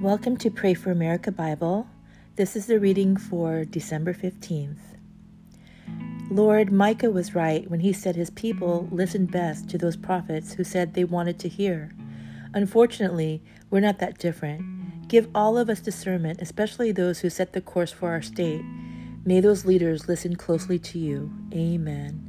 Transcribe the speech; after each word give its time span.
Welcome 0.00 0.38
to 0.38 0.50
Pray 0.50 0.72
for 0.72 0.90
America 0.90 1.30
Bible. 1.30 1.86
This 2.36 2.56
is 2.56 2.64
the 2.64 2.80
reading 2.80 3.18
for 3.18 3.66
December 3.66 4.14
15th. 4.14 4.96
Lord, 6.30 6.72
Micah 6.72 7.10
was 7.10 7.34
right 7.34 7.70
when 7.70 7.80
he 7.80 7.92
said 7.92 8.16
his 8.16 8.30
people 8.30 8.88
listened 8.90 9.30
best 9.30 9.68
to 9.68 9.76
those 9.76 9.98
prophets 9.98 10.54
who 10.54 10.64
said 10.64 10.94
they 10.94 11.04
wanted 11.04 11.38
to 11.40 11.50
hear. 11.50 11.90
Unfortunately, 12.54 13.42
we're 13.68 13.80
not 13.80 13.98
that 13.98 14.16
different. 14.16 15.06
Give 15.06 15.28
all 15.34 15.58
of 15.58 15.68
us 15.68 15.80
discernment, 15.80 16.40
especially 16.40 16.92
those 16.92 17.20
who 17.20 17.28
set 17.28 17.52
the 17.52 17.60
course 17.60 17.92
for 17.92 18.08
our 18.08 18.22
state. 18.22 18.62
May 19.26 19.40
those 19.40 19.66
leaders 19.66 20.08
listen 20.08 20.34
closely 20.34 20.78
to 20.78 20.98
you. 20.98 21.30
Amen. 21.52 22.26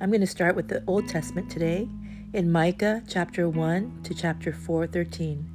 I'm 0.00 0.08
going 0.08 0.22
to 0.22 0.26
start 0.26 0.56
with 0.56 0.68
the 0.68 0.82
Old 0.86 1.06
Testament 1.06 1.50
today 1.50 1.86
in 2.32 2.50
Micah 2.50 3.02
chapter 3.06 3.46
1 3.46 4.04
to 4.04 4.14
chapter 4.14 4.52
4:13. 4.52 5.49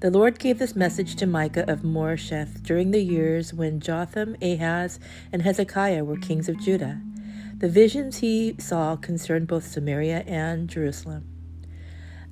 The 0.00 0.12
Lord 0.12 0.38
gave 0.38 0.60
this 0.60 0.76
message 0.76 1.16
to 1.16 1.26
Micah 1.26 1.68
of 1.68 1.82
Moresheth 1.82 2.62
during 2.62 2.92
the 2.92 3.02
years 3.02 3.52
when 3.52 3.80
Jotham, 3.80 4.36
Ahaz, 4.40 5.00
and 5.32 5.42
Hezekiah 5.42 6.04
were 6.04 6.16
kings 6.16 6.48
of 6.48 6.60
Judah. 6.60 7.00
The 7.56 7.68
visions 7.68 8.18
he 8.18 8.54
saw 8.60 8.94
concerned 8.94 9.48
both 9.48 9.66
Samaria 9.66 10.22
and 10.24 10.68
Jerusalem. 10.68 11.24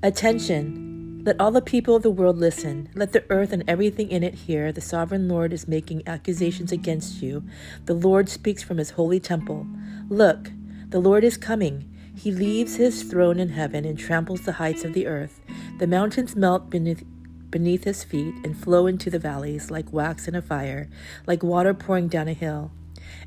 Attention! 0.00 1.24
Let 1.24 1.40
all 1.40 1.50
the 1.50 1.60
people 1.60 1.96
of 1.96 2.04
the 2.04 2.10
world 2.10 2.38
listen. 2.38 2.88
Let 2.94 3.12
the 3.12 3.24
earth 3.30 3.52
and 3.52 3.64
everything 3.66 4.12
in 4.12 4.22
it 4.22 4.34
hear. 4.34 4.70
The 4.70 4.80
sovereign 4.80 5.26
Lord 5.26 5.52
is 5.52 5.66
making 5.66 6.06
accusations 6.06 6.70
against 6.70 7.20
you. 7.20 7.42
The 7.86 7.94
Lord 7.94 8.28
speaks 8.28 8.62
from 8.62 8.78
his 8.78 8.90
holy 8.90 9.18
temple. 9.18 9.66
Look, 10.08 10.52
the 10.90 11.00
Lord 11.00 11.24
is 11.24 11.36
coming. 11.36 11.92
He 12.14 12.30
leaves 12.30 12.76
his 12.76 13.02
throne 13.02 13.40
in 13.40 13.48
heaven 13.48 13.84
and 13.84 13.98
tramples 13.98 14.42
the 14.42 14.52
heights 14.52 14.84
of 14.84 14.92
the 14.92 15.08
earth. 15.08 15.40
The 15.80 15.88
mountains 15.88 16.36
melt 16.36 16.70
beneath 16.70 17.04
beneath 17.50 17.84
his 17.84 18.04
feet 18.04 18.34
and 18.44 18.56
flow 18.56 18.86
into 18.86 19.10
the 19.10 19.18
valleys 19.18 19.70
like 19.70 19.92
wax 19.92 20.28
in 20.28 20.34
a 20.34 20.42
fire, 20.42 20.88
like 21.26 21.42
water 21.42 21.74
pouring 21.74 22.08
down 22.08 22.28
a 22.28 22.32
hill. 22.32 22.70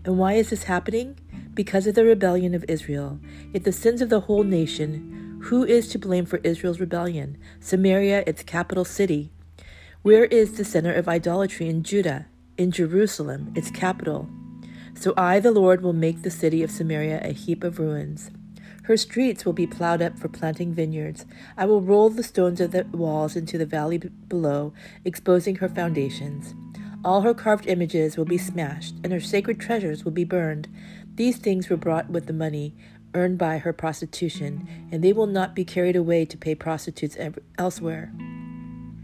And 0.06 0.18
why 0.18 0.34
is 0.34 0.50
this 0.50 0.64
happening? 0.64 1.20
Because 1.54 1.88
of 1.88 1.96
the 1.96 2.06
rebellion 2.06 2.54
of 2.54 2.66
Israel. 2.68 3.20
If 3.54 3.64
the 3.64 3.72
sins 3.72 4.02
of 4.02 4.10
the 4.10 4.22
whole 4.22 4.44
nation, 4.44 5.40
who 5.44 5.64
is 5.64 5.88
to 5.90 6.00
blame 6.00 6.26
for 6.26 6.38
Israel's 6.44 6.80
rebellion? 6.80 7.38
Samaria, 7.60 8.24
its 8.28 8.44
capital 8.44 8.86
city. 8.86 9.32
Where 10.02 10.26
is 10.26 10.58
the 10.58 10.66
center 10.66 10.94
of 10.94 11.08
idolatry 11.08 11.68
in 11.68 11.84
Judah? 11.84 12.28
In 12.58 12.72
Jerusalem, 12.72 13.54
its 13.56 13.72
capital. 13.72 14.30
So 14.96 15.14
I, 15.16 15.40
the 15.40 15.52
Lord, 15.52 15.82
will 15.82 15.94
make 15.94 16.24
the 16.24 16.32
city 16.32 16.62
of 16.62 16.72
Samaria 16.72 17.22
a 17.24 17.32
heap 17.32 17.64
of 17.64 17.80
ruins. 17.80 18.32
Her 18.90 18.98
streets 18.98 19.46
will 19.46 19.54
be 19.54 19.68
plowed 19.68 20.02
up 20.02 20.18
for 20.18 20.30
planting 20.30 20.74
vineyards. 20.74 21.28
I 21.56 21.68
will 21.68 21.80
roll 21.80 22.10
the 22.10 22.24
stones 22.24 22.60
of 22.60 22.72
the 22.72 22.88
walls 22.92 23.36
into 23.36 23.56
the 23.56 23.68
valley 23.68 24.00
below, 24.00 24.74
exposing 25.06 25.58
her 25.58 25.70
foundations. 25.70 26.56
All 27.06 27.22
her 27.22 27.36
carved 27.36 27.68
images 27.68 28.18
will 28.18 28.26
be 28.26 28.40
smashed, 28.40 28.96
and 29.04 29.14
her 29.14 29.20
sacred 29.20 29.60
treasures 29.60 30.04
will 30.04 30.12
be 30.12 30.24
burned. 30.24 30.68
These 31.14 31.38
things 31.38 31.70
were 31.70 31.78
brought 31.78 32.10
with 32.10 32.26
the 32.26 32.34
money 32.34 32.74
earned 33.14 33.38
by 33.38 33.60
her 33.60 33.74
prostitution, 33.74 34.68
and 34.92 35.04
they 35.04 35.14
will 35.14 35.28
not 35.28 35.54
be 35.54 35.64
carried 35.64 35.96
away 35.96 36.26
to 36.26 36.36
pay 36.36 36.56
prostitutes 36.56 37.16
elsewhere. 37.60 38.12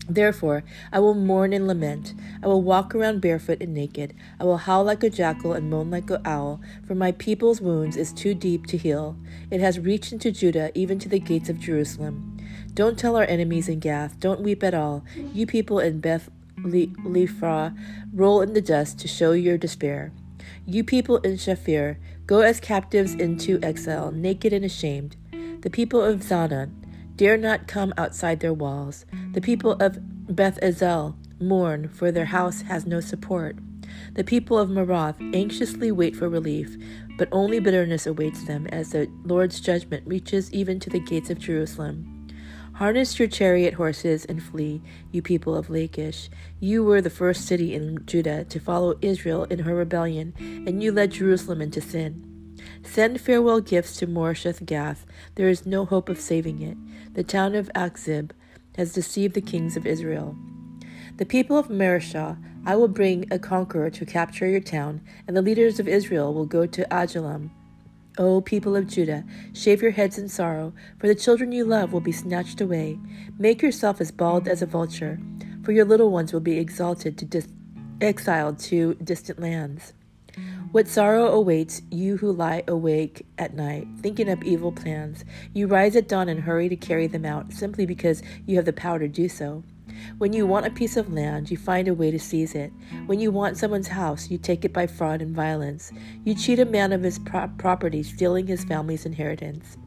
Therefore, 0.08 0.64
I 0.92 1.00
will 1.00 1.16
mourn 1.16 1.52
and 1.52 1.68
lament. 1.68 2.14
I 2.44 2.48
will 2.48 2.62
walk 2.62 2.94
around 2.94 3.22
barefoot 3.22 3.62
and 3.62 3.74
naked. 3.74 4.14
I 4.40 4.44
will 4.44 4.58
howl 4.58 4.84
like 4.84 5.04
a 5.04 5.10
jackal 5.10 5.54
and 5.54 5.70
moan 5.70 5.90
like 5.90 6.10
an 6.10 6.22
owl, 6.26 6.62
for 6.86 6.94
my 6.94 7.12
people's 7.12 7.60
wounds 7.60 7.98
is 7.98 8.14
too 8.14 8.34
deep 8.34 8.68
to 8.68 8.78
heal. 8.78 9.18
It 9.50 9.62
has 9.62 9.80
reached 9.80 10.12
into 10.12 10.32
Judah, 10.32 10.72
even 10.76 11.00
to 11.00 11.10
the 11.10 11.20
gates 11.20 11.50
of 11.50 11.60
Jerusalem. 11.60 12.38
Don't 12.74 13.00
tell 13.00 13.16
our 13.16 13.24
enemies 13.24 13.68
in 13.68 13.80
Gath, 13.80 14.20
don't 14.20 14.42
weep 14.42 14.64
at 14.64 14.74
all. 14.74 15.04
You 15.34 15.48
people 15.48 15.80
in 15.80 16.02
Beth 16.02 16.30
Leaphrah, 16.64 17.74
roll 18.14 18.42
in 18.42 18.54
the 18.54 18.62
dust 18.62 19.00
to 19.00 19.08
show 19.08 19.32
your 19.32 19.58
despair. 19.58 20.12
You 20.68 20.84
people 20.84 21.18
in 21.18 21.34
Shaphir, 21.34 21.98
go 22.28 22.42
as 22.42 22.60
captives 22.60 23.14
into 23.14 23.60
exile, 23.64 24.12
naked 24.12 24.54
and 24.54 24.66
ashamed. 24.66 25.16
The 25.62 25.70
people 25.70 26.04
of 26.04 26.22
Zaanan, 26.22 26.72
dare 27.16 27.38
not 27.38 27.68
come 27.68 27.94
outside 27.98 28.40
their 28.40 28.54
walls. 28.54 29.06
The 29.32 29.42
people 29.42 29.74
of 29.74 29.98
Beth 30.36 30.60
Ezel 30.62 31.16
mourn, 31.40 31.90
for 31.90 32.12
their 32.12 32.26
house 32.26 32.62
has 32.62 32.86
no 32.86 33.00
support. 33.00 33.58
The 34.14 34.24
people 34.24 34.58
of 34.58 34.70
Maroth 34.70 35.18
anxiously 35.34 35.92
wait 35.92 36.16
for 36.16 36.30
relief, 36.30 36.78
but 37.18 37.30
only 37.32 37.60
bitterness 37.60 38.06
awaits 38.06 38.46
them 38.46 38.68
as 38.68 38.92
the 38.92 39.10
Lord's 39.24 39.60
judgment 39.60 40.08
reaches 40.08 40.52
even 40.52 40.80
to 40.82 40.90
the 40.90 41.00
gates 41.00 41.30
of 41.30 41.40
Jerusalem. 41.40 42.12
Harness 42.74 43.18
your 43.18 43.28
chariot 43.30 43.76
horses 43.76 44.26
and 44.26 44.44
flee, 44.44 44.82
you 45.12 45.22
people 45.22 45.56
of 45.56 45.70
Lachish. 45.70 46.30
You 46.60 46.84
were 46.84 47.02
the 47.02 47.10
first 47.10 47.46
city 47.46 47.74
in 47.74 48.06
Judah 48.06 48.44
to 48.46 48.60
follow 48.60 48.96
Israel 49.02 49.46
in 49.46 49.60
her 49.60 49.76
rebellion, 49.76 50.34
and 50.68 50.84
you 50.84 50.92
led 50.92 51.12
Jerusalem 51.12 51.62
into 51.62 51.80
sin. 51.80 52.35
Send 52.84 53.20
farewell 53.20 53.62
gifts 53.62 53.98
to 53.98 54.08
Moresheth 54.08 54.66
Gath. 54.66 55.06
There 55.36 55.50
is 55.50 55.66
no 55.66 55.86
hope 55.86 56.10
of 56.10 56.20
saving 56.20 56.62
it. 56.62 56.78
The 57.14 57.24
town 57.24 57.56
of 57.56 57.72
Achzib 57.74 58.32
has 58.78 58.94
deceived 58.94 59.34
the 59.34 59.42
kings 59.42 59.78
of 59.78 59.86
Israel. 59.86 60.36
The 61.18 61.26
people 61.26 61.58
of 61.58 61.70
Mareshah, 61.70 62.38
I 62.66 62.76
will 62.76 62.88
bring 62.88 63.26
a 63.32 63.40
conqueror 63.40 63.90
to 63.90 64.06
capture 64.06 64.48
your 64.48 64.60
town, 64.60 65.02
and 65.28 65.36
the 65.36 65.42
leaders 65.42 65.80
of 65.80 65.88
Israel 65.88 66.34
will 66.34 66.46
go 66.46 66.66
to 66.66 66.94
Adullam. 66.94 67.52
O 68.18 68.42
people 68.42 68.76
of 68.76 68.88
Judah, 68.88 69.24
shave 69.54 69.82
your 69.82 69.92
heads 69.92 70.18
in 70.18 70.30
sorrow, 70.30 70.74
for 71.00 71.08
the 71.08 71.16
children 71.16 71.52
you 71.52 71.66
love 71.66 71.92
will 71.92 72.02
be 72.02 72.12
snatched 72.12 72.62
away. 72.62 72.98
Make 73.38 73.62
yourself 73.62 74.00
as 74.00 74.12
bald 74.12 74.48
as 74.48 74.62
a 74.62 74.66
vulture, 74.66 75.20
for 75.64 75.72
your 75.72 75.86
little 75.86 76.12
ones 76.12 76.32
will 76.32 76.40
be 76.40 76.58
exalted 76.58 77.18
to 77.18 77.26
dis- 77.26 77.48
exiled 78.00 78.60
to 78.60 78.94
distant 78.96 79.40
lands. 79.40 79.94
What 80.76 80.90
sorrow 80.90 81.28
awaits 81.28 81.84
you 81.90 82.18
who 82.18 82.34
lie 82.34 82.62
awake 82.68 83.26
at 83.38 83.54
night, 83.56 83.88
thinking 84.02 84.30
up 84.30 84.44
evil 84.44 84.74
plans. 84.74 85.24
You 85.54 85.68
rise 85.68 85.96
at 85.96 86.10
dawn 86.10 86.28
and 86.28 86.42
hurry 86.42 86.68
to 86.68 86.76
carry 86.76 87.08
them 87.08 87.24
out, 87.24 87.54
simply 87.54 87.86
because 87.86 88.22
you 88.46 88.58
have 88.58 88.66
the 88.66 88.74
power 88.74 89.00
to 89.00 89.08
do 89.08 89.30
so. 89.30 89.64
When 90.18 90.34
you 90.34 90.46
want 90.46 90.66
a 90.66 90.72
piece 90.72 90.98
of 90.98 91.14
land, 91.14 91.50
you 91.50 91.56
find 91.56 91.88
a 91.88 91.94
way 91.94 92.12
to 92.12 92.20
seize 92.20 92.56
it. 92.56 92.74
When 93.06 93.22
you 93.22 93.32
want 93.32 93.56
someone's 93.56 93.88
house, 93.88 94.30
you 94.30 94.38
take 94.38 94.66
it 94.66 94.74
by 94.74 94.86
fraud 94.86 95.22
and 95.22 95.34
violence. 95.34 95.94
You 96.26 96.36
cheat 96.36 96.60
a 96.60 96.66
man 96.66 96.92
of 96.92 97.04
his 97.04 97.20
pro- 97.20 97.48
property, 97.58 98.04
stealing 98.04 98.46
his 98.46 98.66
family's 98.66 99.06
inheritance. 99.06 99.78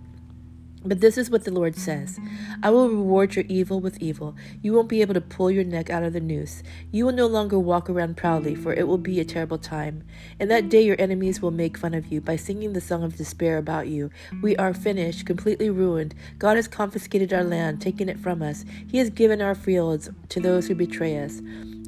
But 0.89 1.03
this 1.03 1.19
is 1.19 1.29
what 1.29 1.45
the 1.45 1.51
Lord 1.51 1.77
says 1.77 2.19
I 2.63 2.71
will 2.71 2.89
reward 2.89 3.37
your 3.37 3.45
evil 3.47 3.79
with 3.79 4.01
evil. 4.01 4.35
You 4.63 4.73
won't 4.73 4.89
be 4.89 5.03
able 5.03 5.13
to 5.13 5.21
pull 5.21 5.51
your 5.51 5.65
neck 5.65 5.91
out 5.91 6.03
of 6.03 6.15
the 6.15 6.21
noose. 6.21 6.63
You 6.91 7.05
will 7.05 7.13
no 7.13 7.27
longer 7.27 7.59
walk 7.59 7.91
around 7.91 8.17
proudly, 8.17 8.55
for 8.55 8.73
it 8.73 8.89
will 8.89 8.97
be 8.97 9.21
a 9.21 9.25
terrible 9.25 9.59
time. 9.59 10.03
In 10.41 10.49
that 10.49 10.71
day, 10.71 10.83
your 10.83 10.97
enemies 10.99 11.43
will 11.43 11.51
make 11.51 11.77
fun 11.77 11.93
of 11.93 12.07
you 12.07 12.23
by 12.23 12.37
singing 12.37 12.73
the 12.73 12.81
song 12.81 13.03
of 13.03 13.17
despair 13.17 13.59
about 13.59 13.89
you. 13.89 14.11
We 14.43 14.57
are 14.57 14.73
finished, 14.73 15.27
completely 15.27 15.69
ruined. 15.69 16.15
God 16.39 16.57
has 16.57 16.67
confiscated 16.67 17.35
our 17.35 17.45
land, 17.45 17.83
taken 17.83 18.09
it 18.09 18.19
from 18.19 18.41
us. 18.41 18.65
He 18.91 18.97
has 18.97 19.11
given 19.11 19.43
our 19.43 19.55
fields 19.55 20.09
to 20.31 20.41
those 20.41 20.69
who 20.69 20.75
betray 20.75 21.23
us. 21.23 21.43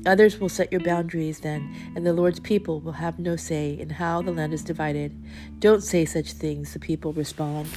Others 0.04 0.40
will 0.40 0.50
set 0.50 0.72
your 0.72 0.82
boundaries 0.82 1.40
then, 1.40 1.74
and 1.96 2.06
the 2.06 2.12
Lord's 2.12 2.40
people 2.40 2.80
will 2.80 2.92
have 2.92 3.18
no 3.18 3.36
say 3.36 3.78
in 3.78 3.88
how 3.88 4.20
the 4.20 4.32
land 4.32 4.52
is 4.52 4.62
divided. 4.62 5.14
Don't 5.58 5.82
say 5.82 6.04
such 6.04 6.32
things, 6.32 6.74
the 6.74 6.78
people 6.78 7.14
respond. 7.14 7.68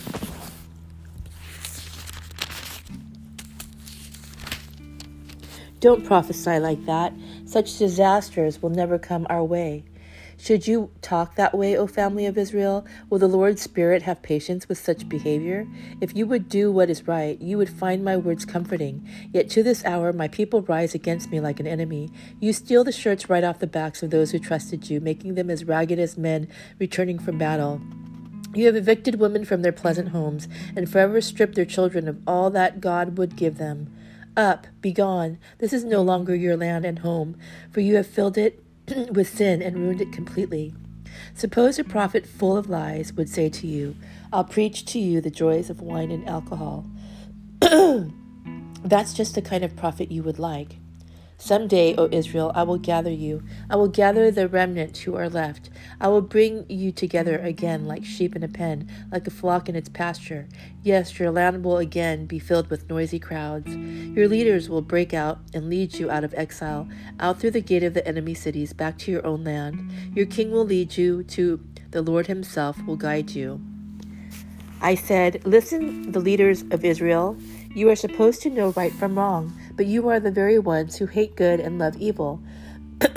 Don't 5.84 6.06
prophesy 6.06 6.60
like 6.60 6.86
that. 6.86 7.12
Such 7.44 7.78
disasters 7.78 8.62
will 8.62 8.70
never 8.70 8.98
come 8.98 9.28
our 9.30 9.44
way. 9.44 9.84
Should 10.38 10.66
you 10.66 10.92
talk 11.02 11.36
that 11.36 11.54
way, 11.54 11.76
O 11.76 11.88
family 11.88 12.26
of 12.26 12.38
Israel? 12.38 12.86
Will 13.10 13.20
the 13.20 13.28
Lord's 13.28 13.64
Spirit 13.64 14.04
have 14.04 14.22
patience 14.22 14.70
with 14.70 14.78
such 14.78 15.10
behavior? 15.10 15.68
If 16.00 16.16
you 16.16 16.26
would 16.26 16.48
do 16.48 16.72
what 16.72 16.90
is 16.90 17.06
right, 17.06 17.38
you 17.42 17.58
would 17.58 17.70
find 17.70 18.02
my 18.02 18.16
words 18.16 18.46
comforting. 18.46 19.06
Yet 19.34 19.50
to 19.50 19.62
this 19.62 19.84
hour, 19.84 20.14
my 20.14 20.30
people 20.30 20.62
rise 20.62 20.96
against 20.96 21.32
me 21.32 21.42
like 21.42 21.60
an 21.60 21.68
enemy. 21.68 22.10
You 22.40 22.54
steal 22.54 22.86
the 22.86 22.94
shirts 22.94 23.30
right 23.30 23.44
off 23.44 23.60
the 23.60 23.68
backs 23.68 24.02
of 24.02 24.10
those 24.10 24.32
who 24.32 24.40
trusted 24.40 24.90
you, 24.90 25.02
making 25.02 25.36
them 25.36 25.50
as 25.50 25.66
ragged 25.66 26.00
as 26.00 26.18
men 26.18 26.48
returning 26.80 27.20
from 27.20 27.38
battle. 27.38 27.82
You 28.56 28.68
have 28.68 28.78
evicted 28.78 29.16
women 29.16 29.44
from 29.44 29.64
their 29.64 29.74
pleasant 29.74 30.10
homes 30.10 30.48
and 30.78 30.90
forever 30.90 31.20
stripped 31.20 31.56
their 31.56 31.66
children 31.66 32.08
of 32.08 32.22
all 32.26 32.50
that 32.52 32.80
God 32.80 33.18
would 33.18 33.36
give 33.36 33.58
them. 33.58 33.94
Up, 34.36 34.66
begone. 34.82 35.38
This 35.60 35.74
is 35.74 35.84
no 35.84 36.02
longer 36.02 36.34
your 36.34 36.58
land 36.58 36.86
and 36.86 37.00
home, 37.00 37.38
for 37.72 37.82
you 37.82 37.96
have 37.98 38.08
filled 38.08 38.38
it 38.38 38.64
with 39.12 39.30
sin 39.30 39.62
and 39.62 39.78
ruined 39.78 40.02
it 40.02 40.12
completely. 40.12 40.74
Suppose 41.36 41.78
a 41.78 41.84
prophet 41.84 42.26
full 42.26 42.58
of 42.58 42.68
lies 42.68 43.14
would 43.14 43.30
say 43.30 43.50
to 43.50 43.68
you, 43.68 43.96
I'll 44.32 44.44
preach 44.44 44.86
to 44.86 45.00
you 45.00 45.22
the 45.22 45.30
joys 45.30 45.70
of 45.70 45.82
wine 45.82 46.10
and 46.10 46.28
alcohol. 46.28 46.86
That's 47.62 49.14
just 49.14 49.36
the 49.36 49.42
kind 49.42 49.64
of 49.64 49.76
prophet 49.76 50.12
you 50.12 50.24
would 50.24 50.40
like. 50.40 50.78
Some 51.38 51.68
day, 51.68 51.96
O 51.98 52.08
Israel, 52.12 52.52
I 52.56 52.64
will 52.64 52.78
gather 52.78 53.12
you. 53.12 53.44
I 53.70 53.76
will 53.76 53.88
gather 53.88 54.32
the 54.32 54.48
remnant 54.48 54.98
who 54.98 55.16
are 55.16 55.30
left. 55.30 55.70
I 56.00 56.08
will 56.08 56.22
bring 56.22 56.66
you 56.70 56.92
together 56.92 57.38
again 57.38 57.86
like 57.86 58.06
sheep 58.06 58.36
in 58.36 58.44
a 58.44 58.48
pen, 58.48 58.90
like 59.12 59.28
a 59.28 59.32
flock 59.32 59.68
in 59.68 59.76
its 59.76 59.90
pasture. 59.90 60.48
Yes, 60.84 61.20
your 61.20 61.32
land 61.32 61.64
will 61.64 61.78
again 61.78 62.26
be 62.26 62.40
filled 62.40 62.70
with 62.70 62.90
noisy 62.90 63.20
crowds. 63.20 63.76
Your 63.76 64.28
leaders 64.28 64.70
will 64.70 64.82
break 64.82 65.14
out 65.14 65.40
and 65.54 65.70
lead 65.70 65.96
you 65.96 66.10
out 66.10 66.24
of 66.24 66.34
exile, 66.36 66.88
out 67.20 67.40
through 67.40 67.52
the 67.52 67.62
gate 67.62 67.84
of 67.84 67.94
the 67.94 68.08
enemy 68.08 68.34
cities, 68.34 68.72
back 68.72 68.98
to 69.00 69.12
your 69.12 69.26
own 69.26 69.44
land. 69.44 69.92
Your 70.16 70.26
king 70.26 70.52
will 70.52 70.66
lead 70.66 70.98
you 70.98 71.24
to 71.24 71.60
the 71.92 72.02
Lord 72.02 72.28
himself 72.28 72.84
will 72.86 72.96
guide 72.96 73.32
you. 73.32 73.62
I 74.82 74.96
said, 74.96 75.46
Listen, 75.46 76.12
the 76.12 76.20
leaders 76.20 76.64
of 76.72 76.84
Israel. 76.84 77.38
You 77.76 77.90
are 77.90 77.96
supposed 77.96 78.42
to 78.44 78.50
know 78.50 78.72
right 78.72 78.92
from 78.92 79.18
wrong 79.18 79.58
but 79.76 79.86
you 79.86 80.08
are 80.10 80.20
the 80.20 80.32
very 80.32 80.60
ones 80.60 80.98
who 80.98 81.06
hate 81.06 81.36
good 81.36 81.60
and 81.60 81.80
love 81.80 81.96
evil. 81.98 82.42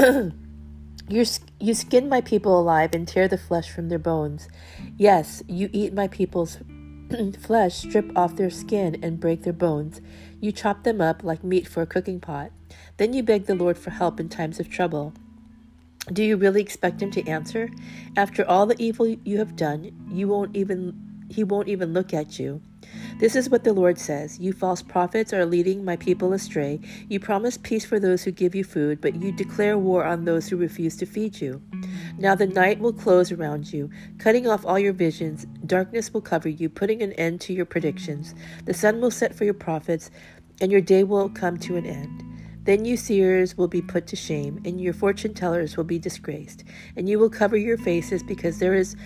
you 1.08 1.24
you 1.60 1.74
skin 1.74 2.08
my 2.08 2.20
people 2.20 2.58
alive 2.58 2.90
and 2.94 3.06
tear 3.06 3.28
the 3.28 3.38
flesh 3.38 3.70
from 3.70 3.88
their 3.88 3.98
bones. 3.98 4.48
Yes, 4.96 5.42
you 5.46 5.68
eat 5.72 5.92
my 5.92 6.08
people's 6.08 6.58
flesh, 7.40 7.76
strip 7.76 8.10
off 8.16 8.36
their 8.36 8.50
skin, 8.50 8.98
and 9.02 9.20
break 9.20 9.42
their 9.42 9.52
bones. 9.52 10.00
You 10.40 10.52
chop 10.52 10.82
them 10.82 11.00
up 11.00 11.22
like 11.22 11.44
meat 11.44 11.68
for 11.68 11.82
a 11.82 11.86
cooking 11.86 12.20
pot. 12.20 12.50
Then 12.96 13.12
you 13.12 13.22
beg 13.22 13.46
the 13.46 13.54
Lord 13.54 13.78
for 13.78 13.90
help 13.90 14.18
in 14.18 14.28
times 14.28 14.58
of 14.58 14.68
trouble. 14.68 15.12
Do 16.12 16.22
you 16.22 16.36
really 16.36 16.60
expect 16.60 17.02
him 17.02 17.10
to 17.12 17.26
answer? 17.28 17.68
After 18.16 18.48
all 18.48 18.66
the 18.66 18.80
evil 18.80 19.06
you 19.06 19.38
have 19.38 19.56
done, 19.56 19.92
you 20.10 20.28
won't 20.28 20.56
even 20.56 20.94
he 21.28 21.42
won't 21.42 21.68
even 21.68 21.92
look 21.92 22.14
at 22.14 22.38
you. 22.38 22.62
This 23.18 23.34
is 23.34 23.48
what 23.48 23.64
the 23.64 23.72
Lord 23.72 23.98
says 23.98 24.38
You 24.38 24.52
false 24.52 24.82
prophets 24.82 25.32
are 25.32 25.46
leading 25.46 25.84
my 25.84 25.96
people 25.96 26.32
astray. 26.32 26.80
You 27.08 27.18
promise 27.18 27.58
peace 27.58 27.84
for 27.84 27.98
those 27.98 28.24
who 28.24 28.30
give 28.30 28.54
you 28.54 28.64
food, 28.64 29.00
but 29.00 29.16
you 29.16 29.32
declare 29.32 29.78
war 29.78 30.04
on 30.04 30.24
those 30.24 30.48
who 30.48 30.56
refuse 30.56 30.96
to 30.96 31.06
feed 31.06 31.40
you. 31.40 31.62
Now 32.18 32.34
the 32.34 32.46
night 32.46 32.78
will 32.78 32.92
close 32.92 33.32
around 33.32 33.72
you, 33.72 33.90
cutting 34.18 34.46
off 34.46 34.66
all 34.66 34.78
your 34.78 34.92
visions. 34.92 35.46
Darkness 35.64 36.12
will 36.12 36.20
cover 36.20 36.48
you, 36.48 36.68
putting 36.68 37.02
an 37.02 37.12
end 37.14 37.40
to 37.42 37.52
your 37.52 37.66
predictions. 37.66 38.34
The 38.64 38.74
sun 38.74 39.00
will 39.00 39.10
set 39.10 39.34
for 39.34 39.44
your 39.44 39.54
prophets, 39.54 40.10
and 40.60 40.70
your 40.70 40.80
day 40.80 41.04
will 41.04 41.28
come 41.28 41.58
to 41.58 41.76
an 41.76 41.86
end. 41.86 42.22
Then 42.64 42.84
you 42.84 42.96
seers 42.96 43.56
will 43.56 43.68
be 43.68 43.80
put 43.80 44.08
to 44.08 44.16
shame, 44.16 44.60
and 44.64 44.80
your 44.80 44.92
fortune 44.92 45.34
tellers 45.34 45.76
will 45.76 45.84
be 45.84 45.98
disgraced, 46.00 46.64
and 46.96 47.08
you 47.08 47.18
will 47.18 47.30
cover 47.30 47.56
your 47.56 47.78
faces 47.78 48.22
because 48.24 48.58
there 48.58 48.74
is 48.74 48.96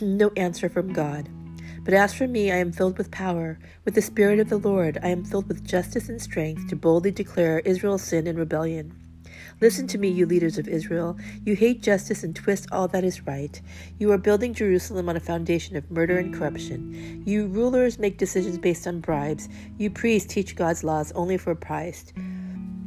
no 0.00 0.30
answer 0.36 0.68
from 0.70 0.92
God. 0.92 1.28
But 1.90 1.98
as 1.98 2.14
for 2.14 2.28
me, 2.28 2.52
I 2.52 2.58
am 2.58 2.70
filled 2.70 2.98
with 2.98 3.10
power. 3.10 3.58
With 3.84 3.96
the 3.96 4.00
Spirit 4.00 4.38
of 4.38 4.48
the 4.48 4.58
Lord, 4.58 5.00
I 5.02 5.08
am 5.08 5.24
filled 5.24 5.48
with 5.48 5.66
justice 5.66 6.08
and 6.08 6.22
strength 6.22 6.68
to 6.68 6.76
boldly 6.76 7.10
declare 7.10 7.58
Israel's 7.64 8.04
sin 8.04 8.28
and 8.28 8.38
rebellion. 8.38 8.94
Listen 9.60 9.88
to 9.88 9.98
me, 9.98 10.06
you 10.06 10.24
leaders 10.24 10.56
of 10.56 10.68
Israel. 10.68 11.18
You 11.44 11.56
hate 11.56 11.82
justice 11.82 12.22
and 12.22 12.36
twist 12.36 12.68
all 12.70 12.86
that 12.86 13.02
is 13.02 13.26
right. 13.26 13.60
You 13.98 14.12
are 14.12 14.18
building 14.18 14.54
Jerusalem 14.54 15.08
on 15.08 15.16
a 15.16 15.18
foundation 15.18 15.74
of 15.74 15.90
murder 15.90 16.16
and 16.16 16.32
corruption. 16.32 17.24
You 17.26 17.48
rulers 17.48 17.98
make 17.98 18.18
decisions 18.18 18.56
based 18.56 18.86
on 18.86 19.00
bribes. 19.00 19.48
You 19.76 19.90
priests 19.90 20.32
teach 20.32 20.54
God's 20.54 20.84
laws 20.84 21.10
only 21.16 21.38
for 21.38 21.50
a 21.50 21.56
price. 21.56 22.12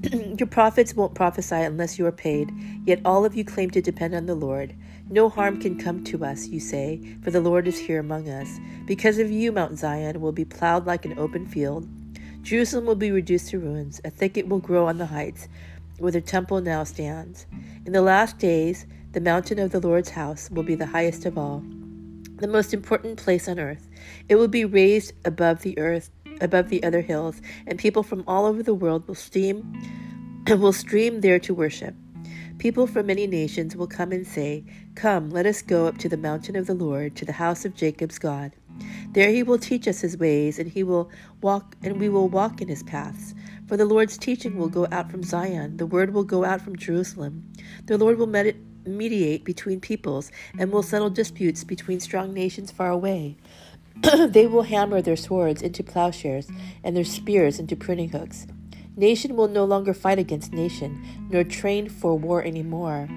Your 0.37 0.47
prophets 0.47 0.93
won't 0.93 1.13
prophesy 1.13 1.57
unless 1.57 1.99
you 1.99 2.05
are 2.05 2.13
paid, 2.13 2.53
yet 2.85 3.01
all 3.03 3.25
of 3.25 3.35
you 3.35 3.43
claim 3.43 3.69
to 3.71 3.81
depend 3.81 4.15
on 4.15 4.27
the 4.27 4.35
Lord. 4.35 4.73
No 5.13 5.29
harm 5.29 5.61
can 5.61 5.77
come 5.77 6.03
to 6.05 6.25
us, 6.25 6.47
you 6.47 6.59
say, 6.59 6.99
for 7.21 7.29
the 7.29 7.39
Lord 7.39 7.67
is 7.67 7.77
here 7.77 7.99
among 7.99 8.27
us. 8.29 8.59
Because 8.87 9.19
of 9.19 9.29
you, 9.29 9.51
Mount 9.51 9.77
Zion 9.77 10.19
will 10.19 10.31
be 10.31 10.43
plowed 10.43 10.87
like 10.87 11.05
an 11.05 11.19
open 11.19 11.45
field. 11.45 11.87
Jerusalem 12.41 12.87
will 12.87 12.95
be 12.95 13.11
reduced 13.11 13.49
to 13.49 13.59
ruins. 13.59 14.01
A 14.03 14.09
thicket 14.09 14.47
will 14.47 14.57
grow 14.57 14.87
on 14.87 14.97
the 14.97 15.05
heights, 15.05 15.47
where 15.99 16.11
the 16.11 16.19
temple 16.19 16.61
now 16.61 16.83
stands. 16.83 17.45
In 17.85 17.93
the 17.93 18.01
last 18.01 18.39
days, 18.39 18.87
the 19.11 19.21
mountain 19.21 19.59
of 19.59 19.71
the 19.71 19.79
Lord's 19.79 20.09
house 20.09 20.49
will 20.49 20.63
be 20.63 20.73
the 20.73 20.87
highest 20.87 21.27
of 21.27 21.37
all, 21.37 21.63
the 22.37 22.47
most 22.47 22.73
important 22.73 23.19
place 23.19 23.47
on 23.47 23.59
earth. 23.59 23.87
It 24.29 24.37
will 24.37 24.47
be 24.47 24.65
raised 24.65 25.13
above 25.25 25.61
the 25.61 25.77
earth 25.77 26.09
above 26.41 26.69
the 26.69 26.83
other 26.83 27.01
hills, 27.01 27.39
and 27.67 27.77
people 27.77 28.01
from 28.01 28.23
all 28.25 28.47
over 28.47 28.63
the 28.63 28.73
world 28.73 29.07
will 29.07 29.13
stream 29.13 29.79
will 30.47 30.73
stream 30.73 31.21
there 31.21 31.37
to 31.37 31.53
worship. 31.53 31.93
People 32.59 32.87
from 32.87 33.07
many 33.07 33.27
nations 33.27 33.75
will 33.75 33.87
come 33.87 34.11
and 34.11 34.25
say, 34.25 34.63
Come, 34.95 35.29
let 35.29 35.45
us 35.45 35.61
go 35.61 35.87
up 35.87 35.97
to 35.97 36.09
the 36.09 36.17
mountain 36.17 36.55
of 36.55 36.67
the 36.67 36.73
Lord, 36.73 37.15
to 37.17 37.25
the 37.25 37.33
house 37.33 37.65
of 37.65 37.75
Jacob's 37.75 38.19
God. 38.19 38.53
There 39.11 39.29
he 39.29 39.43
will 39.43 39.57
teach 39.57 39.87
us 39.87 40.01
his 40.01 40.17
ways, 40.17 40.59
and 40.59 40.69
he 40.71 40.83
will 40.83 41.11
walk 41.41 41.75
and 41.83 41.99
we 41.99 42.09
will 42.09 42.29
walk 42.29 42.61
in 42.61 42.67
his 42.67 42.83
paths. 42.83 43.35
For 43.67 43.77
the 43.77 43.85
Lord's 43.85 44.17
teaching 44.17 44.57
will 44.57 44.69
go 44.69 44.87
out 44.91 45.11
from 45.11 45.23
Zion, 45.23 45.77
the 45.77 45.85
word 45.85 46.13
will 46.13 46.23
go 46.23 46.45
out 46.45 46.61
from 46.61 46.75
Jerusalem. 46.75 47.51
The 47.85 47.97
Lord 47.97 48.17
will 48.17 48.27
med- 48.27 48.57
mediate 48.85 49.43
between 49.43 49.79
peoples 49.79 50.31
and 50.57 50.71
will 50.71 50.83
settle 50.83 51.09
disputes 51.09 51.63
between 51.63 51.99
strong 51.99 52.33
nations 52.33 52.71
far 52.71 52.91
away. 52.91 53.37
they 54.27 54.47
will 54.47 54.63
hammer 54.63 55.01
their 55.01 55.15
swords 55.15 55.61
into 55.61 55.83
plowshares 55.83 56.49
and 56.83 56.95
their 56.95 57.03
spears 57.03 57.59
into 57.59 57.75
pruning 57.75 58.09
hooks. 58.09 58.47
Nation 58.95 59.35
will 59.35 59.47
no 59.47 59.65
longer 59.65 59.93
fight 59.93 60.19
against 60.19 60.53
nation, 60.53 61.03
nor 61.29 61.43
train 61.43 61.89
for 61.89 62.17
war 62.17 62.43
any 62.43 62.61
more. 62.61 63.09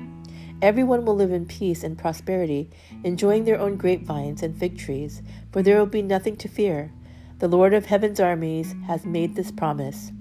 Everyone 0.62 1.04
will 1.04 1.14
live 1.14 1.32
in 1.32 1.44
peace 1.44 1.84
and 1.84 1.98
prosperity, 1.98 2.70
enjoying 3.04 3.44
their 3.44 3.60
own 3.60 3.76
grapevines 3.76 4.42
and 4.42 4.56
fig 4.56 4.78
trees, 4.78 5.20
for 5.52 5.62
there 5.62 5.78
will 5.78 5.86
be 5.86 6.00
nothing 6.00 6.36
to 6.38 6.48
fear. 6.48 6.92
The 7.40 7.48
Lord 7.48 7.74
of 7.74 7.86
heaven's 7.86 8.20
armies 8.20 8.74
has 8.86 9.04
made 9.04 9.34
this 9.34 9.52
promise. 9.52 10.12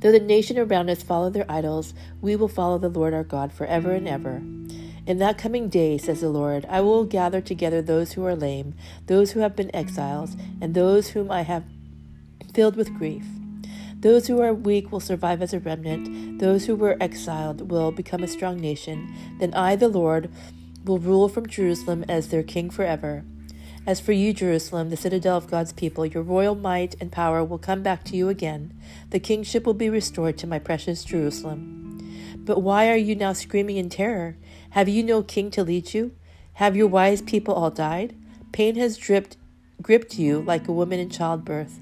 Though 0.00 0.12
the 0.12 0.20
nation 0.20 0.58
around 0.58 0.88
us 0.88 1.02
follow 1.02 1.28
their 1.28 1.50
idols, 1.50 1.92
we 2.22 2.34
will 2.34 2.48
follow 2.48 2.78
the 2.78 2.88
Lord 2.88 3.12
our 3.12 3.24
God 3.24 3.52
forever 3.52 3.92
and 3.92 4.08
ever. 4.08 4.36
In 5.06 5.18
that 5.18 5.36
coming 5.36 5.68
day, 5.68 5.98
says 5.98 6.22
the 6.22 6.30
Lord, 6.30 6.64
I 6.70 6.80
will 6.80 7.04
gather 7.04 7.42
together 7.42 7.82
those 7.82 8.12
who 8.12 8.24
are 8.24 8.36
lame, 8.36 8.74
those 9.06 9.32
who 9.32 9.40
have 9.40 9.54
been 9.54 9.74
exiles, 9.76 10.36
and 10.62 10.72
those 10.72 11.08
whom 11.10 11.30
I 11.30 11.42
have 11.42 11.64
filled 12.54 12.76
with 12.76 12.94
grief. 12.94 13.26
Those 14.00 14.26
who 14.26 14.40
are 14.40 14.54
weak 14.54 14.90
will 14.90 15.00
survive 15.00 15.42
as 15.42 15.52
a 15.52 15.60
remnant. 15.60 16.38
Those 16.38 16.64
who 16.64 16.74
were 16.74 16.96
exiled 17.00 17.70
will 17.70 17.92
become 17.92 18.22
a 18.22 18.28
strong 18.28 18.58
nation. 18.58 19.14
Then 19.38 19.52
I, 19.52 19.76
the 19.76 19.88
Lord, 19.88 20.30
will 20.84 20.98
rule 20.98 21.28
from 21.28 21.46
Jerusalem 21.46 22.06
as 22.08 22.28
their 22.28 22.42
king 22.42 22.70
forever. 22.70 23.24
As 23.86 24.00
for 24.00 24.12
you, 24.12 24.32
Jerusalem, 24.32 24.88
the 24.88 24.96
citadel 24.96 25.36
of 25.36 25.50
God's 25.50 25.74
people, 25.74 26.06
your 26.06 26.22
royal 26.22 26.54
might 26.54 26.94
and 27.00 27.12
power 27.12 27.44
will 27.44 27.58
come 27.58 27.82
back 27.82 28.04
to 28.04 28.16
you 28.16 28.30
again. 28.30 28.72
The 29.10 29.20
kingship 29.20 29.66
will 29.66 29.74
be 29.74 29.90
restored 29.90 30.38
to 30.38 30.46
my 30.46 30.58
precious 30.58 31.04
Jerusalem. 31.04 31.88
But 32.38 32.60
why 32.62 32.88
are 32.90 32.96
you 32.96 33.14
now 33.14 33.34
screaming 33.34 33.76
in 33.76 33.90
terror? 33.90 34.36
Have 34.70 34.88
you 34.88 35.02
no 35.02 35.22
king 35.22 35.50
to 35.52 35.62
lead 35.62 35.92
you? 35.92 36.12
Have 36.54 36.76
your 36.76 36.86
wise 36.86 37.20
people 37.20 37.54
all 37.54 37.70
died? 37.70 38.14
Pain 38.52 38.76
has 38.76 38.96
dripped, 38.96 39.36
gripped 39.82 40.18
you 40.18 40.40
like 40.40 40.68
a 40.68 40.72
woman 40.72 40.98
in 40.98 41.10
childbirth. 41.10 41.78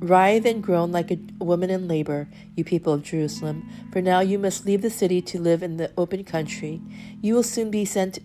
Writhe 0.00 0.46
and 0.46 0.62
groan 0.62 0.92
like 0.92 1.10
a 1.10 1.18
woman 1.38 1.70
in 1.70 1.88
labor, 1.88 2.28
you 2.54 2.64
people 2.64 2.92
of 2.92 3.02
Jerusalem, 3.02 3.68
for 3.92 4.02
now 4.02 4.20
you 4.20 4.38
must 4.38 4.66
leave 4.66 4.82
the 4.82 4.90
city 4.90 5.22
to 5.22 5.40
live 5.40 5.62
in 5.62 5.78
the 5.78 5.90
open 5.96 6.22
country. 6.22 6.80
You 7.22 7.34
will 7.34 7.42
soon 7.42 7.70
be 7.70 7.84
sent 7.84 8.18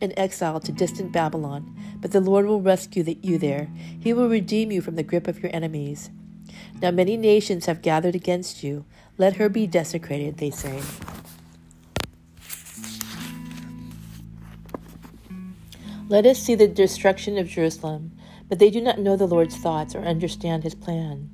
in 0.00 0.16
exile 0.18 0.60
to 0.60 0.72
distant 0.72 1.12
Babylon, 1.12 1.74
but 2.00 2.12
the 2.12 2.20
Lord 2.20 2.46
will 2.46 2.60
rescue 2.60 3.04
you 3.20 3.36
there. 3.36 3.68
He 3.98 4.12
will 4.12 4.28
redeem 4.28 4.70
you 4.70 4.80
from 4.80 4.94
the 4.94 5.02
grip 5.02 5.26
of 5.26 5.42
your 5.42 5.54
enemies. 5.54 6.10
Now 6.80 6.92
many 6.92 7.16
nations 7.16 7.66
have 7.66 7.82
gathered 7.82 8.14
against 8.14 8.62
you. 8.62 8.84
Let 9.16 9.36
her 9.36 9.48
be 9.48 9.66
desecrated, 9.66 10.38
they 10.38 10.50
say. 10.50 10.80
Let 16.08 16.24
us 16.24 16.38
see 16.38 16.54
the 16.54 16.68
destruction 16.68 17.36
of 17.36 17.48
Jerusalem, 17.48 18.12
but 18.48 18.58
they 18.58 18.70
do 18.70 18.80
not 18.80 18.98
know 18.98 19.16
the 19.16 19.26
Lord's 19.26 19.56
thoughts 19.56 19.94
or 19.94 20.00
understand 20.00 20.64
his 20.64 20.74
plan. 20.74 21.30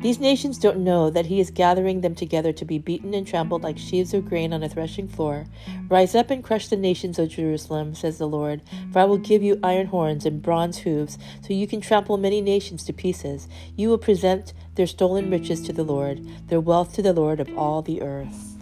These 0.00 0.20
nations 0.20 0.58
don't 0.58 0.84
know 0.84 1.10
that 1.10 1.26
he 1.26 1.40
is 1.40 1.50
gathering 1.50 2.02
them 2.02 2.14
together 2.14 2.52
to 2.52 2.64
be 2.64 2.78
beaten 2.78 3.14
and 3.14 3.26
trampled 3.26 3.64
like 3.64 3.78
sheaves 3.78 4.14
of 4.14 4.28
grain 4.28 4.52
on 4.52 4.62
a 4.62 4.68
threshing 4.68 5.08
floor. 5.08 5.46
Rise 5.88 6.14
up 6.14 6.30
and 6.30 6.44
crush 6.44 6.68
the 6.68 6.76
nations, 6.76 7.18
O 7.18 7.26
Jerusalem, 7.26 7.96
says 7.96 8.18
the 8.18 8.28
Lord, 8.28 8.62
for 8.92 9.00
I 9.00 9.06
will 9.06 9.18
give 9.18 9.42
you 9.42 9.58
iron 9.60 9.88
horns 9.88 10.24
and 10.24 10.40
bronze 10.40 10.78
hooves, 10.78 11.18
so 11.42 11.52
you 11.52 11.66
can 11.66 11.80
trample 11.80 12.16
many 12.16 12.40
nations 12.40 12.84
to 12.84 12.92
pieces. 12.92 13.48
You 13.74 13.88
will 13.88 13.98
present 13.98 14.54
their 14.76 14.86
stolen 14.86 15.32
riches 15.32 15.60
to 15.62 15.72
the 15.72 15.82
Lord, 15.82 16.24
their 16.46 16.60
wealth 16.60 16.92
to 16.94 17.02
the 17.02 17.12
Lord 17.12 17.40
of 17.40 17.58
all 17.58 17.82
the 17.82 18.00
earth. 18.00 18.57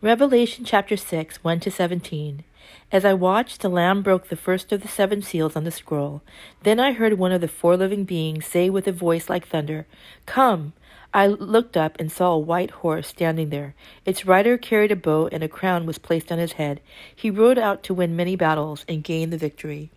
Revelation 0.00 0.64
chapter 0.64 0.96
6, 0.96 1.42
1 1.42 1.58
to 1.58 1.72
17. 1.72 2.44
As 2.92 3.04
I 3.04 3.14
watched, 3.14 3.62
the 3.62 3.68
Lamb 3.68 4.00
broke 4.00 4.28
the 4.28 4.36
first 4.36 4.70
of 4.70 4.82
the 4.82 4.86
seven 4.86 5.22
seals 5.22 5.56
on 5.56 5.64
the 5.64 5.72
scroll. 5.72 6.22
Then 6.62 6.78
I 6.78 6.92
heard 6.92 7.14
one 7.14 7.32
of 7.32 7.40
the 7.40 7.48
four 7.48 7.76
living 7.76 8.04
beings 8.04 8.46
say 8.46 8.70
with 8.70 8.86
a 8.86 8.92
voice 8.92 9.28
like 9.28 9.48
thunder, 9.48 9.88
Come! 10.24 10.72
I 11.12 11.26
looked 11.26 11.76
up 11.76 11.96
and 11.98 12.12
saw 12.12 12.34
a 12.34 12.38
white 12.38 12.70
horse 12.70 13.08
standing 13.08 13.50
there. 13.50 13.74
Its 14.04 14.24
rider 14.24 14.56
carried 14.56 14.92
a 14.92 14.96
bow, 14.96 15.28
and 15.32 15.42
a 15.42 15.48
crown 15.48 15.84
was 15.84 15.98
placed 15.98 16.30
on 16.30 16.38
his 16.38 16.52
head. 16.52 16.80
He 17.12 17.28
rode 17.28 17.58
out 17.58 17.82
to 17.82 17.94
win 17.94 18.14
many 18.14 18.36
battles 18.36 18.84
and 18.88 19.02
gain 19.02 19.30
the 19.30 19.36
victory. 19.36 19.90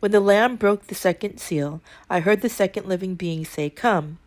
When 0.00 0.10
the 0.10 0.20
Lamb 0.20 0.56
broke 0.56 0.86
the 0.86 0.94
second 0.94 1.38
seal, 1.38 1.80
I 2.08 2.20
heard 2.20 2.40
the 2.40 2.48
second 2.48 2.86
living 2.86 3.14
being 3.14 3.44
say, 3.44 3.70
Come. 3.70 4.18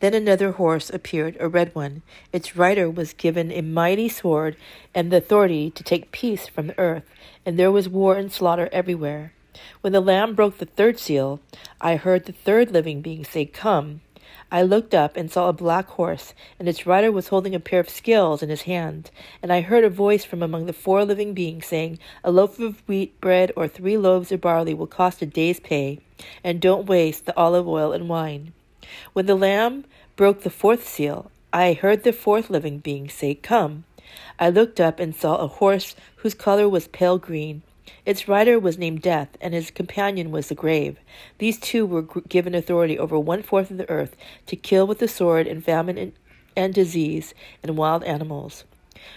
Then 0.00 0.14
another 0.14 0.52
horse 0.52 0.90
appeared, 0.90 1.36
a 1.38 1.48
red 1.48 1.74
one. 1.74 2.02
Its 2.32 2.56
rider 2.56 2.90
was 2.90 3.12
given 3.12 3.52
a 3.52 3.62
mighty 3.62 4.08
sword 4.08 4.56
and 4.94 5.10
the 5.12 5.18
authority 5.18 5.70
to 5.70 5.82
take 5.82 6.10
peace 6.10 6.48
from 6.48 6.68
the 6.68 6.78
earth, 6.78 7.04
and 7.46 7.58
there 7.58 7.72
was 7.72 7.88
war 7.88 8.16
and 8.16 8.32
slaughter 8.32 8.68
everywhere. 8.72 9.32
When 9.80 9.92
the 9.92 10.00
Lamb 10.00 10.34
broke 10.34 10.58
the 10.58 10.66
third 10.66 10.98
seal, 10.98 11.40
I 11.80 11.96
heard 11.96 12.24
the 12.24 12.32
third 12.32 12.70
living 12.70 13.00
being 13.00 13.24
say, 13.24 13.44
Come. 13.44 14.00
I 14.50 14.62
looked 14.62 14.94
up 14.94 15.16
and 15.16 15.30
saw 15.30 15.48
a 15.48 15.52
black 15.52 15.88
horse, 15.88 16.32
and 16.58 16.68
its 16.68 16.86
rider 16.86 17.12
was 17.12 17.28
holding 17.28 17.54
a 17.54 17.60
pair 17.60 17.80
of 17.80 17.90
scales 17.90 18.42
in 18.42 18.48
his 18.48 18.62
hand. 18.62 19.10
And 19.42 19.52
I 19.52 19.60
heard 19.60 19.84
a 19.84 19.90
voice 19.90 20.24
from 20.24 20.42
among 20.42 20.66
the 20.66 20.72
four 20.72 21.04
living 21.04 21.34
beings 21.34 21.66
saying, 21.66 21.98
A 22.24 22.30
loaf 22.30 22.58
of 22.58 22.82
wheat 22.88 23.20
bread 23.20 23.52
or 23.56 23.68
three 23.68 23.98
loaves 23.98 24.32
of 24.32 24.40
barley 24.40 24.74
will 24.74 24.86
cost 24.86 25.20
a 25.20 25.26
day's 25.26 25.60
pay, 25.60 26.00
and 26.42 26.60
don't 26.60 26.86
waste 26.86 27.26
the 27.26 27.36
olive 27.36 27.68
oil 27.68 27.92
and 27.92 28.08
wine. 28.08 28.52
When 29.12 29.26
the 29.26 29.34
Lamb 29.34 29.84
broke 30.16 30.42
the 30.42 30.50
fourth 30.50 30.88
seal, 30.88 31.30
I 31.52 31.74
heard 31.74 32.04
the 32.04 32.12
fourth 32.12 32.48
living 32.48 32.78
being 32.78 33.08
say, 33.08 33.34
Come. 33.34 33.84
I 34.38 34.48
looked 34.48 34.80
up 34.80 34.98
and 34.98 35.14
saw 35.14 35.36
a 35.36 35.46
horse 35.46 35.94
whose 36.16 36.34
color 36.34 36.68
was 36.68 36.88
pale 36.88 37.18
green 37.18 37.62
its 38.04 38.28
rider 38.28 38.58
was 38.58 38.78
named 38.78 39.02
Death, 39.02 39.36
and 39.40 39.54
his 39.54 39.70
companion 39.70 40.30
was 40.30 40.48
the 40.48 40.54
Grave. 40.54 40.98
These 41.38 41.58
two 41.58 41.86
were 41.86 42.02
given 42.02 42.54
authority 42.54 42.98
over 42.98 43.18
one 43.18 43.42
fourth 43.42 43.70
of 43.70 43.78
the 43.78 43.88
earth 43.90 44.16
to 44.46 44.56
kill 44.56 44.86
with 44.86 44.98
the 44.98 45.08
sword 45.08 45.46
and 45.46 45.64
famine 45.64 45.98
and, 45.98 46.12
and 46.56 46.74
disease 46.74 47.34
and 47.62 47.76
wild 47.76 48.04
animals. 48.04 48.64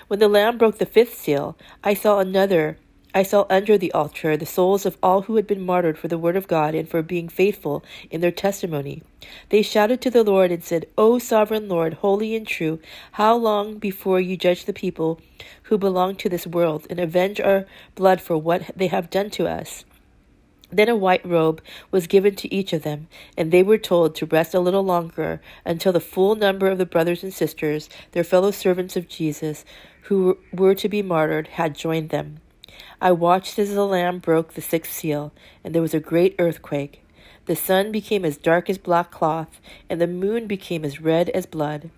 When 0.08 0.20
the 0.20 0.28
Lamb 0.28 0.58
broke 0.58 0.78
the 0.78 0.86
fifth 0.86 1.18
seal, 1.18 1.58
I 1.84 1.94
saw 1.94 2.20
another 2.20 2.78
I 3.14 3.24
saw 3.24 3.46
under 3.50 3.78
the 3.78 3.92
altar 3.92 4.38
the 4.38 4.46
souls 4.46 4.86
of 4.86 4.98
all 5.04 5.24
who 5.24 5.36
had 5.36 5.46
been 5.46 5.66
martyred 5.66 5.98
for 5.98 6.08
the 6.08 6.18
word 6.18 6.38
of 6.38 6.48
God 6.48 6.74
and 6.74 6.88
for 6.88 7.02
being 7.02 7.28
faithful 7.28 7.84
in 8.10 8.22
their 8.22 8.32
testimony. 8.32 9.04
They 9.50 9.62
shouted 9.62 10.00
to 10.02 10.10
the 10.10 10.24
Lord 10.24 10.50
and 10.50 10.64
said, 10.64 10.86
O 10.98 11.20
sovereign 11.20 11.68
Lord, 11.68 11.96
holy 11.96 12.36
and 12.36 12.48
true, 12.48 12.80
how 13.14 13.36
long 13.36 13.80
before 13.80 14.22
you 14.22 14.38
judge 14.38 14.64
the 14.64 14.72
people 14.72 15.20
who 15.64 15.78
belong 15.78 16.16
to 16.18 16.30
this 16.30 16.48
world 16.48 16.88
and 16.90 17.00
avenge 17.00 17.42
our 17.42 17.66
blood 17.96 18.22
for 18.22 18.38
what 18.38 18.72
they 18.76 18.88
have 18.88 19.10
done 19.10 19.30
to 19.32 19.48
us? 19.48 19.84
Then 20.72 20.88
a 20.88 20.96
white 20.96 21.26
robe 21.26 21.62
was 21.92 22.08
given 22.08 22.36
to 22.36 22.54
each 22.54 22.72
of 22.72 22.84
them, 22.84 23.10
and 23.38 23.52
they 23.52 23.62
were 23.62 23.78
told 23.78 24.16
to 24.16 24.26
rest 24.26 24.54
a 24.54 24.62
little 24.62 24.84
longer 24.84 25.42
until 25.66 25.92
the 25.92 26.00
full 26.00 26.36
number 26.36 26.68
of 26.68 26.78
the 26.78 26.86
brothers 26.86 27.24
and 27.24 27.34
sisters, 27.34 27.90
their 28.14 28.24
fellow 28.24 28.52
servants 28.52 28.96
of 28.96 29.10
Jesus, 29.10 29.66
who 30.04 30.38
were 30.54 30.76
to 30.76 30.88
be 30.88 31.02
martyred, 31.02 31.48
had 31.50 31.76
joined 31.76 32.10
them. 32.10 32.40
I 33.00 33.12
watched 33.12 33.58
as 33.60 33.74
the 33.74 33.86
Lamb 33.86 34.20
broke 34.20 34.54
the 34.54 34.62
sixth 34.62 34.92
seal, 34.92 35.32
and 35.64 35.74
there 35.74 35.82
was 35.82 35.94
a 35.94 36.00
great 36.00 36.36
earthquake. 36.40 37.04
The 37.46 37.56
sun 37.56 37.92
became 37.92 38.24
as 38.24 38.38
dark 38.38 38.70
as 38.70 38.78
black 38.78 39.12
cloth, 39.12 39.60
and 39.90 40.00
the 40.00 40.08
moon 40.08 40.48
became 40.48 40.86
as 40.86 41.02
red 41.02 41.30
as 41.30 41.46
blood. 41.46 41.90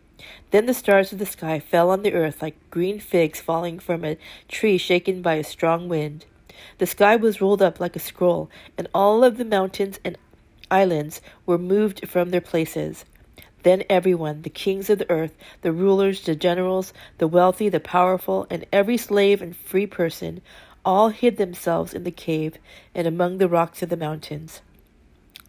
Then 0.51 0.65
the 0.65 0.73
stars 0.73 1.11
of 1.11 1.19
the 1.19 1.25
sky 1.25 1.59
fell 1.59 1.89
on 1.89 2.01
the 2.01 2.13
earth 2.13 2.41
like 2.41 2.55
green 2.69 2.99
figs 2.99 3.41
falling 3.41 3.79
from 3.79 4.05
a 4.05 4.17
tree 4.47 4.77
shaken 4.77 5.21
by 5.21 5.35
a 5.35 5.43
strong 5.43 5.89
wind. 5.89 6.25
The 6.77 6.87
sky 6.87 7.15
was 7.15 7.41
rolled 7.41 7.61
up 7.61 7.79
like 7.79 7.95
a 7.95 7.99
scroll, 7.99 8.49
and 8.77 8.87
all 8.93 9.23
of 9.23 9.37
the 9.37 9.45
mountains 9.45 9.99
and 10.05 10.17
islands 10.71 11.21
were 11.45 11.57
moved 11.57 12.07
from 12.07 12.29
their 12.29 12.41
places. 12.41 13.05
Then 13.63 13.83
everyone, 13.89 14.41
the 14.41 14.49
kings 14.49 14.89
of 14.89 14.99
the 14.99 15.09
earth, 15.09 15.35
the 15.61 15.71
rulers, 15.71 16.23
the 16.23 16.35
generals, 16.35 16.93
the 17.17 17.27
wealthy, 17.27 17.69
the 17.69 17.79
powerful, 17.79 18.45
and 18.49 18.65
every 18.73 18.97
slave 18.97 19.41
and 19.41 19.55
free 19.55 19.87
person, 19.87 20.41
all 20.85 21.09
hid 21.09 21.37
themselves 21.37 21.93
in 21.93 22.03
the 22.03 22.11
cave 22.11 22.57
and 22.93 23.07
among 23.07 23.37
the 23.37 23.47
rocks 23.47 23.81
of 23.81 23.89
the 23.89 23.97
mountains. 23.97 24.61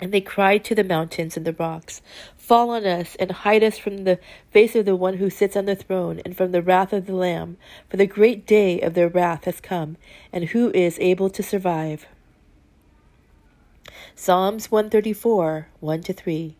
And 0.01 0.13
they 0.13 0.21
cried 0.21 0.65
to 0.65 0.75
the 0.75 0.85
mountains 0.85 1.37
and 1.37 1.47
the 1.47 1.53
rocks, 1.53 2.03
Fall 2.37 2.71
on 2.71 2.85
us 2.85 3.15
and 3.17 3.31
hide 3.31 3.63
us 3.63 3.79
from 3.79 4.05
the 4.05 4.19
face 4.51 4.75
of 4.75 4.85
the 4.85 4.97
one 4.97 5.19
who 5.19 5.31
sits 5.31 5.57
on 5.57 5.67
the 5.67 5.77
throne 5.77 6.21
and 6.25 6.37
from 6.37 6.51
the 6.51 6.63
wrath 6.63 6.93
of 6.93 7.07
the 7.07 7.15
Lamb, 7.15 7.57
for 7.89 7.97
the 7.97 8.07
great 8.07 8.47
day 8.47 8.81
of 8.81 8.95
their 8.95 9.09
wrath 9.09 9.45
has 9.45 9.61
come, 9.61 9.97
and 10.33 10.47
who 10.47 10.71
is 10.73 10.99
able 10.99 11.31
to 11.31 11.43
survive? 11.43 12.07
Psalms 14.17 14.71
134 14.71 15.69
1 15.81 16.03
3 16.03 16.57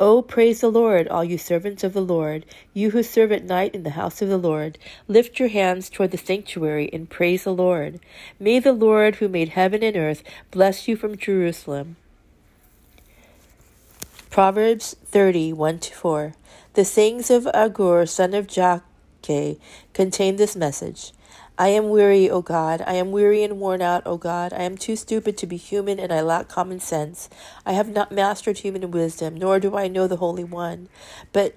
O 0.00 0.18
oh, 0.18 0.22
praise 0.22 0.60
the 0.60 0.70
Lord, 0.70 1.06
all 1.06 1.22
you 1.22 1.38
servants 1.38 1.84
of 1.84 1.92
the 1.92 2.00
Lord, 2.00 2.44
you 2.74 2.90
who 2.90 3.02
serve 3.02 3.30
at 3.30 3.44
night 3.44 3.74
in 3.74 3.84
the 3.84 3.90
house 3.90 4.20
of 4.20 4.28
the 4.28 4.38
Lord. 4.38 4.76
Lift 5.06 5.38
your 5.38 5.48
hands 5.48 5.88
toward 5.88 6.10
the 6.10 6.18
sanctuary 6.18 6.90
and 6.92 7.08
praise 7.08 7.44
the 7.44 7.54
Lord. 7.54 8.00
May 8.40 8.58
the 8.58 8.72
Lord, 8.72 9.16
who 9.16 9.28
made 9.28 9.50
heaven 9.50 9.82
and 9.82 9.96
earth, 9.96 10.24
bless 10.50 10.88
you 10.88 10.96
from 10.96 11.16
Jerusalem. 11.16 11.96
Proverbs 14.28 14.96
30 15.04 15.52
1 15.52 15.78
4. 15.78 16.34
The 16.74 16.84
sayings 16.84 17.30
of 17.30 17.46
Agur, 17.48 18.06
son 18.06 18.34
of 18.34 18.46
Jakeh, 18.46 19.58
contain 19.92 20.36
this 20.36 20.56
message. 20.56 21.12
I 21.58 21.68
am 21.68 21.90
weary, 21.90 22.30
O 22.30 22.40
God. 22.40 22.82
I 22.86 22.94
am 22.94 23.12
weary 23.12 23.42
and 23.42 23.60
worn 23.60 23.82
out, 23.82 24.02
O 24.06 24.16
God. 24.16 24.52
I 24.52 24.62
am 24.62 24.76
too 24.76 24.96
stupid 24.96 25.36
to 25.36 25.46
be 25.46 25.56
human, 25.56 26.00
and 26.00 26.10
I 26.10 26.22
lack 26.22 26.48
common 26.48 26.80
sense. 26.80 27.28
I 27.66 27.72
have 27.72 27.88
not 27.88 28.10
mastered 28.10 28.58
human 28.58 28.90
wisdom, 28.90 29.36
nor 29.36 29.60
do 29.60 29.76
I 29.76 29.86
know 29.86 30.06
the 30.06 30.16
Holy 30.16 30.44
One. 30.44 30.88
But 31.32 31.54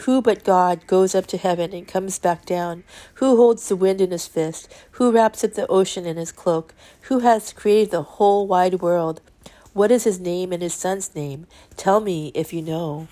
who 0.00 0.22
but 0.22 0.44
God 0.44 0.86
goes 0.86 1.14
up 1.14 1.26
to 1.28 1.38
heaven 1.38 1.72
and 1.72 1.88
comes 1.88 2.18
back 2.18 2.44
down? 2.44 2.84
Who 3.14 3.36
holds 3.36 3.68
the 3.68 3.74
wind 3.74 4.00
in 4.00 4.10
his 4.10 4.26
fist? 4.28 4.72
Who 4.92 5.10
wraps 5.10 5.42
up 5.42 5.54
the 5.54 5.66
ocean 5.66 6.04
in 6.06 6.18
his 6.18 6.30
cloak? 6.30 6.74
Who 7.02 7.20
has 7.20 7.52
created 7.52 7.90
the 7.90 8.02
whole 8.02 8.46
wide 8.46 8.80
world? 8.80 9.20
What 9.72 9.90
is 9.90 10.04
his 10.04 10.20
name 10.20 10.52
and 10.52 10.62
his 10.62 10.74
son's 10.74 11.14
name? 11.14 11.46
Tell 11.76 12.00
me 12.00 12.32
if 12.34 12.52
you 12.52 12.62
know. 12.62 13.08